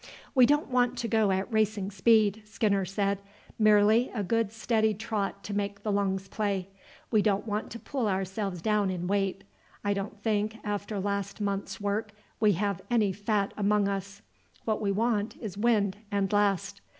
"We 0.33 0.47
don't 0.47 0.67
want 0.71 0.97
to 0.97 1.07
go 1.07 1.29
at 1.29 1.53
racing 1.53 1.91
speed," 1.91 2.41
Skinner 2.43 2.85
said; 2.85 3.19
"merely 3.59 4.09
a 4.15 4.23
good 4.23 4.51
steady 4.51 4.95
trot 4.95 5.43
to 5.43 5.53
make 5.53 5.83
the 5.83 5.91
lungs 5.91 6.27
play. 6.27 6.69
We 7.11 7.21
don't 7.21 7.45
want 7.45 7.69
to 7.69 7.79
pull 7.79 8.07
ourselves 8.07 8.63
down 8.63 8.89
in 8.89 9.05
weight. 9.05 9.43
I 9.83 9.93
don't 9.93 10.19
think, 10.23 10.57
after 10.63 10.95
the 10.95 11.01
last 11.05 11.39
month's 11.39 11.79
work, 11.79 12.13
we 12.39 12.53
have 12.53 12.81
any 12.89 13.13
fat 13.13 13.53
among 13.55 13.87
us. 13.87 14.23
What 14.65 14.81
we 14.81 14.91
want 14.91 15.37
is 15.37 15.55
wind 15.55 15.97
and 16.09 16.33
last. 16.33 16.81